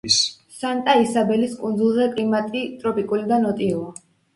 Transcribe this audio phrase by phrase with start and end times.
[0.55, 3.99] სანტა-ისაბელის კუნძულზე კლიმატი ტროპიკული და ნოტიოა.